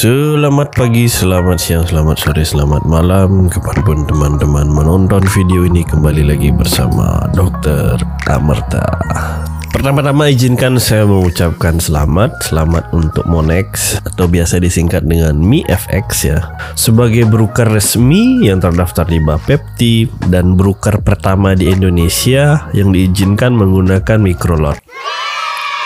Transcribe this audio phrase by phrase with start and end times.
[0.00, 3.52] Selamat pagi, selamat siang, selamat sore, selamat malam.
[3.52, 8.00] Kepadapun teman-teman menonton video ini kembali lagi bersama Dr.
[8.24, 8.80] Amerta
[9.68, 16.48] Pertama-tama izinkan saya mengucapkan selamat Selamat untuk Monex Atau biasa disingkat dengan MiFX ya.
[16.80, 24.16] Sebagai broker resmi yang terdaftar di Bapepti Dan broker pertama di Indonesia Yang diizinkan menggunakan
[24.16, 24.80] microlot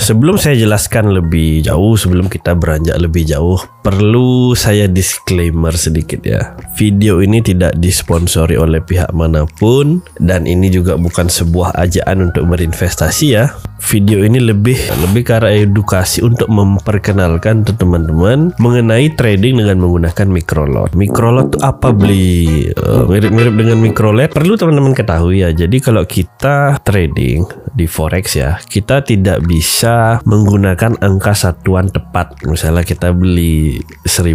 [0.00, 6.56] Sebelum saya jelaskan lebih jauh, sebelum kita beranjak lebih jauh, perlu saya disclaimer sedikit ya.
[6.72, 12.48] Video ini tidak disponsori oleh pihak mana pun dan ini juga bukan sebuah ajaan untuk
[12.48, 13.52] berinvestasi ya.
[13.80, 14.76] Video ini lebih
[15.08, 20.92] lebih ke arah edukasi untuk memperkenalkan teman-teman mengenai trading dengan menggunakan microlot.
[20.92, 22.68] Microlot itu apa beli?
[22.76, 24.28] Uh, mirip-mirip dengan microlot.
[24.30, 25.50] Perlu teman-teman ketahui ya.
[25.56, 32.42] Jadi kalau kita trading di forex ya, kita tidak bisa bisa menggunakan angka satuan tepat.
[32.42, 34.34] Misalnya kita beli 1000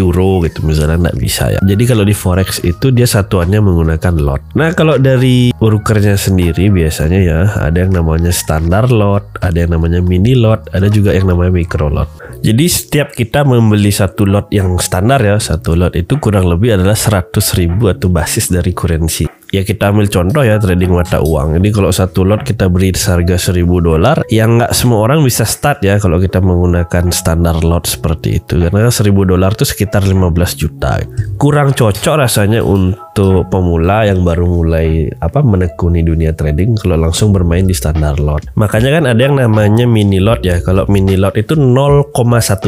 [0.00, 1.60] euro gitu misalnya nggak bisa ya.
[1.60, 4.40] Jadi kalau di forex itu dia satuannya menggunakan lot.
[4.56, 10.00] Nah kalau dari brokernya sendiri biasanya ya ada yang namanya standar lot, ada yang namanya
[10.00, 12.08] mini lot, ada juga yang namanya micro lot.
[12.40, 16.96] Jadi setiap kita membeli satu lot yang standar ya, satu lot itu kurang lebih adalah
[16.96, 17.28] 100
[17.60, 21.60] ribu atau basis dari kurensi ya kita ambil contoh ya trading mata uang.
[21.60, 25.84] Jadi kalau satu lot kita beri seharga 1000 dolar, yang nggak semua orang bisa start
[25.84, 28.56] ya kalau kita menggunakan standar lot seperti itu.
[28.58, 31.04] Karena 1000 dolar itu sekitar 15 juta.
[31.36, 37.68] Kurang cocok rasanya untuk pemula yang baru mulai apa menekuni dunia trading kalau langsung bermain
[37.68, 38.40] di standar lot.
[38.56, 40.64] Makanya kan ada yang namanya mini lot ya.
[40.64, 42.16] Kalau mini lot itu 0,1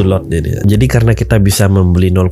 [0.05, 0.61] lot jadi.
[0.61, 2.29] Jadi karena kita bisa membeli 0,1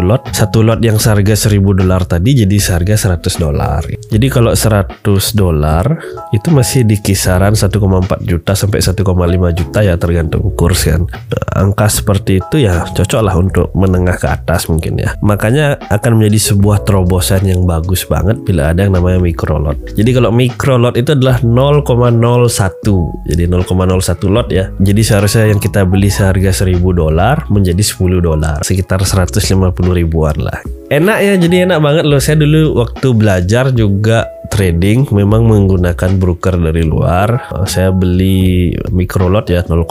[0.00, 3.82] lot, satu lot yang seharga 1000 dolar tadi jadi seharga 100 dolar.
[4.08, 5.04] Jadi kalau 100
[5.36, 5.84] dolar
[6.32, 7.76] itu masih di kisaran 1,4
[8.24, 9.04] juta sampai 1,5
[9.52, 11.04] juta ya tergantung kurs kan.
[11.52, 15.12] Angka seperti itu ya cocok lah untuk menengah ke atas mungkin ya.
[15.20, 19.76] Makanya akan menjadi sebuah terobosan yang bagus banget bila ada yang namanya micro lot.
[19.98, 23.26] Jadi kalau micro lot itu adalah 0,01.
[23.26, 24.70] Jadi 0,01 lot ya.
[24.78, 30.79] Jadi seharusnya yang kita beli seharga 1000 dolar menjadi 10 dolar, sekitar 150 ribuan lah.
[30.90, 32.18] Enak ya, jadi enak banget loh.
[32.18, 37.54] Saya dulu waktu belajar juga trading memang menggunakan broker dari luar.
[37.70, 39.86] Saya beli microlot ya 0,01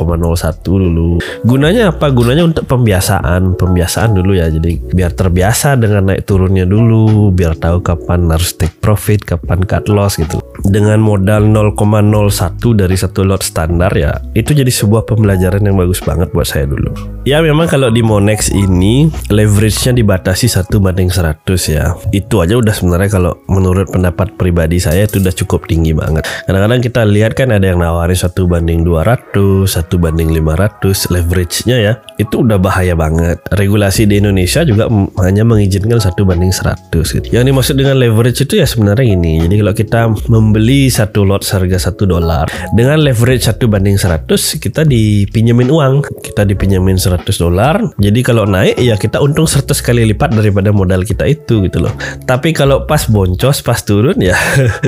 [0.67, 1.23] dulu.
[1.47, 2.11] Gunanya apa?
[2.11, 4.51] Gunanya untuk pembiasaan, pembiasaan dulu ya.
[4.51, 9.87] Jadi biar terbiasa dengan naik turunnya dulu, biar tahu kapan harus take profit, kapan cut
[9.87, 10.43] loss gitu.
[10.59, 11.79] Dengan modal 0,01
[12.75, 16.91] dari satu lot standar ya, itu jadi sebuah pembelajaran yang bagus banget buat saya dulu.
[17.23, 21.93] Ya memang kalau di Monex ini leverage-nya dibatasi satu banding 100 ya.
[22.09, 26.25] Itu aja udah sebenarnya kalau menurut pendapat pribadi saya itu udah cukup tinggi banget.
[26.49, 31.93] Kadang-kadang kita lihat kan ada yang nawarin satu banding 200, satu banding 500 leverage-nya ya.
[32.17, 33.37] Itu udah bahaya banget.
[33.53, 34.89] Regulasi di Indonesia juga
[35.21, 37.27] hanya mengizinkan satu banding 100 gitu.
[37.29, 39.45] Yang dimaksud dengan leverage itu ya sebenarnya ini.
[39.45, 44.25] Jadi kalau kita membeli satu lot seharga satu dolar dengan leverage satu banding 100
[44.57, 45.93] kita dipinjemin uang.
[46.25, 47.77] Kita dipinjemin 100 dolar.
[48.01, 51.93] Jadi kalau naik ya kita untung 100 kali lipat daripada modal kita itu gitu loh.
[52.23, 54.39] Tapi kalau pas boncos, pas turun ya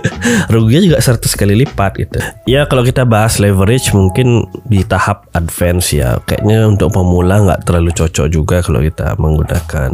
[0.53, 2.19] ruginya juga 100 kali lipat gitu.
[2.47, 6.15] Ya kalau kita bahas leverage mungkin di tahap advance ya.
[6.23, 9.91] Kayaknya untuk pemula nggak terlalu cocok juga kalau kita menggunakan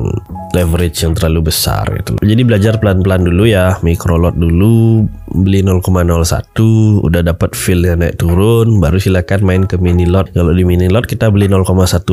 [0.54, 2.14] leverage yang terlalu besar gitu.
[2.22, 8.84] Jadi belajar pelan-pelan dulu ya, micro lot dulu, beli 0,01, udah dapat feel naik turun,
[8.84, 10.28] baru silakan main ke mini lot.
[10.36, 11.64] Kalau di mini lot kita beli 0,1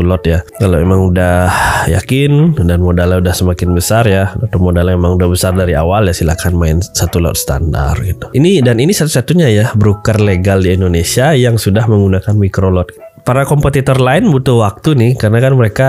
[0.07, 0.41] lot ya.
[0.63, 1.51] Kalau emang udah
[1.91, 6.15] yakin dan modalnya udah semakin besar ya, atau modalnya emang udah besar dari awal ya
[6.15, 8.31] silakan main satu lot standar gitu.
[8.33, 12.89] Ini dan ini satu-satunya ya broker legal di Indonesia yang sudah menggunakan micro lot.
[13.25, 15.89] Para kompetitor lain butuh waktu nih karena kan mereka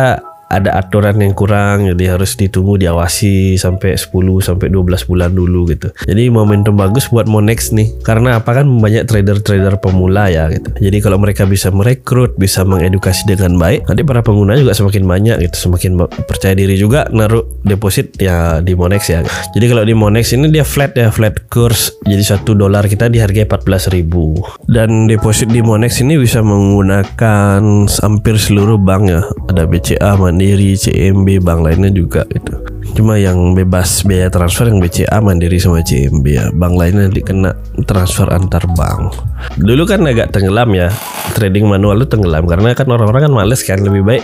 [0.50, 4.14] ada aturan yang kurang jadi harus ditunggu diawasi sampai 10
[4.46, 5.90] sampai 12 bulan dulu gitu.
[6.06, 10.70] Jadi momentum bagus buat Monex nih karena apa kan banyak trader-trader pemula ya gitu.
[10.78, 15.38] Jadi kalau mereka bisa merekrut, bisa mengedukasi dengan baik, nanti para pengguna juga semakin banyak
[15.50, 15.98] gitu, semakin
[16.30, 19.26] percaya diri juga naruh deposit ya di Monex ya.
[19.54, 21.98] Jadi kalau di Monex ini dia flat ya, flat course.
[22.06, 28.78] Jadi satu dolar kita dihargai 14.000 dan deposit di Monex ini bisa menggunakan hampir seluruh
[28.78, 29.22] bank ya.
[29.50, 32.52] Ada BCA, Mandiri, CMB, bank lainnya juga itu.
[32.92, 36.52] Cuma yang bebas biaya transfer yang BCA, Mandiri sama CMB ya.
[36.52, 37.56] Bank lainnya dikena
[37.88, 39.16] transfer antar bank.
[39.56, 40.92] Dulu kan agak tenggelam ya.
[41.40, 44.24] Trading manual itu tenggelam karena kan orang-orang kan males kan lebih baik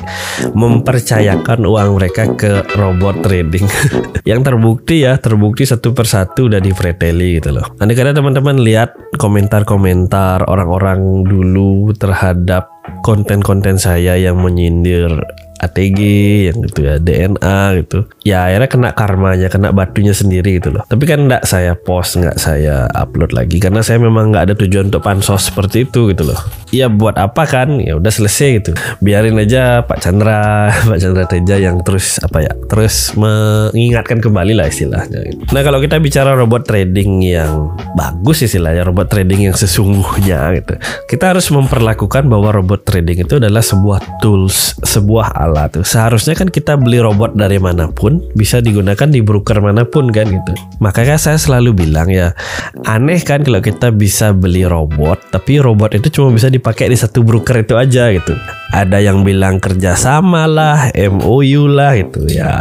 [0.52, 3.64] mempercayakan uang mereka ke robot trading.
[4.28, 7.72] yang terbukti ya, terbukti satu persatu udah di preteli gitu loh.
[7.80, 12.68] Nanti karena teman-teman lihat komentar-komentar orang-orang dulu terhadap
[13.00, 15.24] konten-konten saya yang menyindir
[15.62, 16.00] ATG
[16.50, 18.10] yang gitu ya DNA gitu.
[18.26, 20.84] Ya akhirnya kena karmanya kena batunya sendiri gitu loh.
[20.90, 23.62] Tapi kan nggak saya post nggak saya upload lagi.
[23.62, 26.40] Karena saya memang nggak ada tujuan untuk pansos seperti itu gitu loh.
[26.74, 27.78] Ya buat apa kan?
[27.78, 28.72] Ya udah selesai gitu.
[29.04, 34.72] Biarin aja Pak Chandra Pak Chandra Teja yang terus apa ya terus mengingatkan kembali lah
[34.72, 35.44] istilahnya gitu.
[35.52, 40.80] nah kalau kita bicara robot trading yang bagus istilahnya robot trading yang sesungguhnya gitu
[41.12, 45.51] kita harus memperlakukan bahwa robot trading itu adalah sebuah tools sebuah alat
[45.84, 50.28] seharusnya kan kita beli robot dari mana pun bisa digunakan di broker mana pun kan
[50.28, 52.34] gitu makanya saya selalu bilang ya
[52.88, 57.22] aneh kan kalau kita bisa beli robot tapi robot itu cuma bisa dipakai di satu
[57.22, 58.34] broker itu aja gitu
[58.72, 62.56] ada yang bilang kerjasama lah, MOU lah gitu ya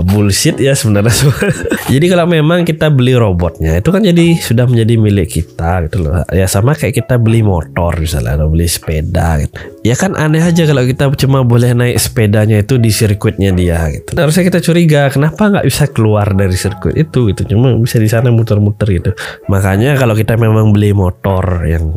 [0.00, 1.12] bullshit ya sebenarnya.
[1.92, 6.24] jadi kalau memang kita beli robotnya itu kan jadi sudah menjadi milik kita gitu loh.
[6.32, 9.60] Ya sama kayak kita beli motor misalnya atau beli sepeda gitu.
[9.84, 14.14] Ya kan aneh aja kalau kita cuma boleh naik sepedanya itu di sirkuitnya dia gitu.
[14.14, 17.42] Nah, harusnya kita curiga kenapa nggak bisa keluar dari sirkuit itu gitu.
[17.50, 19.10] Cuma bisa di sana muter-muter gitu.
[19.50, 21.90] Makanya kalau kita memang beli motor yang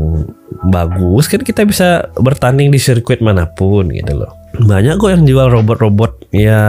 [0.66, 5.48] bagus kan kita bisa bertanding di sirkuit mana pun gitu loh banyak kok yang jual
[5.52, 6.64] robot-robot ya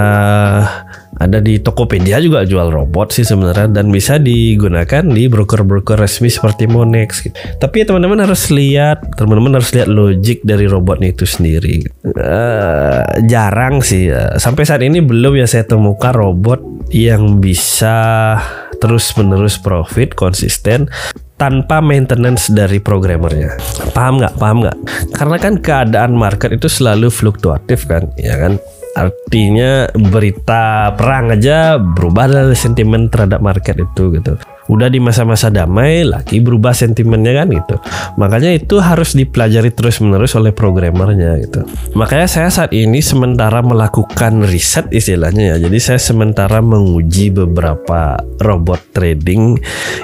[1.16, 6.68] ada di Tokopedia juga jual robot sih sebenarnya dan bisa digunakan di broker-broker resmi seperti
[6.68, 7.36] Monex gitu.
[7.56, 11.88] Tapi teman-teman harus lihat, teman-teman harus lihat logik dari robotnya itu sendiri.
[12.04, 16.60] Uh, jarang sih, uh, sampai saat ini belum ya saya temukan robot
[16.92, 18.36] yang bisa
[18.81, 20.88] terus-menerus profit konsisten
[21.37, 23.56] tanpa maintenance dari programmernya.
[23.93, 24.34] Paham nggak?
[24.40, 24.78] Paham nggak?
[25.12, 28.56] Karena kan keadaan market itu selalu fluktuatif kan, ya kan?
[28.96, 36.02] Artinya berita perang aja berubah dari sentimen terhadap market itu gitu udah di masa-masa damai
[36.02, 37.76] lagi berubah sentimennya kan gitu.
[38.18, 41.60] Makanya itu harus dipelajari terus menerus oleh programmernya gitu.
[41.94, 45.68] Makanya saya saat ini sementara melakukan riset istilahnya ya.
[45.68, 49.58] Jadi saya sementara menguji beberapa robot trading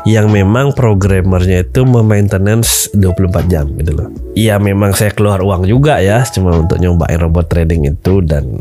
[0.06, 4.09] yang memang programmernya itu memaintenance 24 jam gitu loh.
[4.32, 8.56] Iya memang saya keluar uang juga ya cuma untuk nyobain robot trading itu dan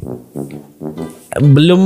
[1.40, 1.82] belum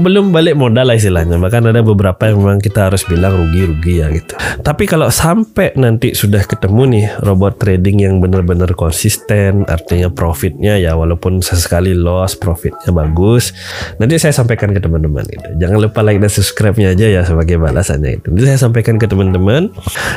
[0.00, 1.36] belum balik modal lah istilahnya.
[1.36, 4.32] Bahkan ada beberapa yang memang kita harus bilang rugi-rugi ya gitu.
[4.64, 10.96] Tapi kalau sampai nanti sudah ketemu nih robot trading yang benar-benar konsisten artinya profitnya ya
[10.96, 13.52] walaupun sesekali loss profitnya bagus
[14.00, 18.22] nanti saya sampaikan ke teman-teman itu jangan lupa like dan subscribe-nya aja ya sebagai balasannya
[18.22, 19.68] itu nanti saya sampaikan ke teman-teman.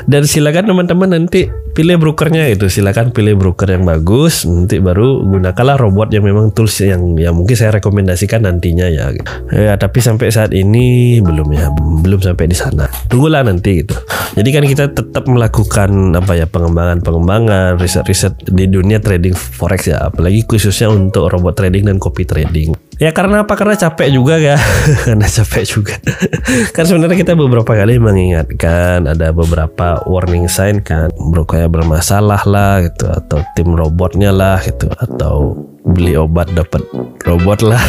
[0.07, 5.79] Dan silakan teman-teman nanti pilih brokernya itu silakan pilih broker yang bagus nanti baru gunakanlah
[5.79, 9.09] robot yang memang tools yang yang mungkin saya rekomendasikan nanti nantinya ya.
[9.49, 11.73] Ya tapi sampai saat ini belum ya,
[12.05, 12.85] belum sampai di sana.
[13.09, 13.97] Tunggulah nanti gitu.
[14.37, 20.45] Jadi kan kita tetap melakukan apa ya pengembangan-pengembangan, riset-riset di dunia trading forex ya, apalagi
[20.45, 22.77] khususnya untuk robot trading dan copy trading.
[23.01, 23.57] Ya karena apa?
[23.57, 24.61] Karena capek juga ya.
[25.09, 25.97] karena capek juga.
[26.77, 33.09] kan sebenarnya kita beberapa kali mengingatkan ada beberapa warning sign kan, brokernya bermasalah lah gitu.
[33.09, 34.85] Atau tim robotnya lah gitu.
[35.01, 36.85] Atau beli obat dapat
[37.25, 37.81] robot lah.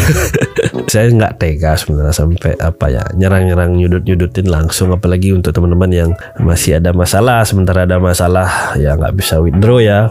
[0.92, 4.96] Saya nggak tega sebenarnya sampai apa ya nyerang-nyerang nyudut-nyudutin langsung.
[4.96, 6.10] Apalagi untuk teman-teman yang
[6.40, 7.44] masih ada masalah.
[7.44, 10.08] Sementara ada masalah ya nggak bisa withdraw ya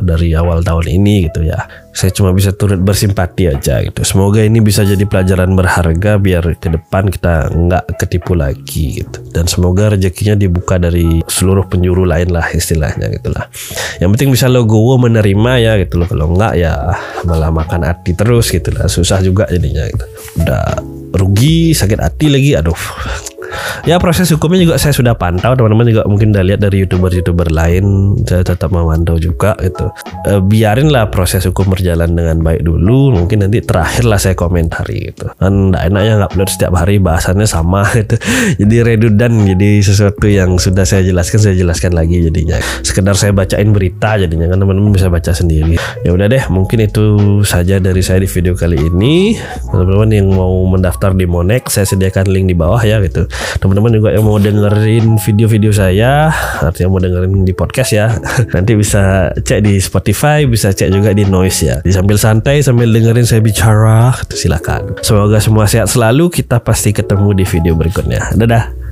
[0.00, 1.68] dari awal tahun ini gitu ya.
[1.92, 4.00] Saya cuma bisa turut bersimpati aja gitu.
[4.06, 9.18] Semoga ini bisa jadi pelajaran berharga biar ke depan kita nggak ketipu lagi gitu.
[9.34, 13.46] Dan semoga rezekinya dibuka dari seluruh penjuru lain lah istilahnya gitulah
[14.02, 16.08] yang penting bisa logo menerima ya gitu loh.
[16.08, 16.74] Kalau nggak ya
[17.24, 18.86] malah makan hati terus gitu lah.
[18.86, 20.06] Susah juga jadinya gitu.
[20.44, 20.64] udah
[21.14, 22.76] rugi sakit hati lagi aduh
[23.84, 25.54] ya proses hukumnya juga saya sudah pantau.
[25.54, 28.16] Teman-teman juga mungkin udah lihat dari youtuber-youtuber lain.
[28.24, 29.90] Saya tetap memantau juga gitu.
[30.26, 33.16] E, biarinlah proses hukum berjalan dengan baik dulu.
[33.16, 35.30] Mungkin nanti terakhir lah saya komentari gitu.
[35.38, 38.16] Kan enggak enaknya nggak upload setiap hari bahasannya sama gitu.
[38.60, 42.60] Jadi redundant jadi sesuatu yang sudah saya jelaskan saya jelaskan lagi jadinya.
[42.84, 45.80] Sekedar saya bacain berita jadinya kan teman-teman bisa baca sendiri.
[46.04, 47.04] Ya udah deh mungkin itu
[47.46, 49.38] saja dari saya di video kali ini.
[49.70, 53.28] Teman-teman yang mau mendaftar di Monex saya sediakan link di bawah ya gitu
[53.62, 58.12] teman-teman juga yang mau dengerin video-video saya artinya mau dengerin di podcast ya
[58.54, 61.76] nanti bisa cek di Spotify bisa cek juga di Noise ya.
[61.84, 64.98] Di sambil santai sambil dengerin saya bicara silakan.
[65.04, 68.34] Semoga semua sehat selalu kita pasti ketemu di video berikutnya.
[68.34, 68.87] Dadah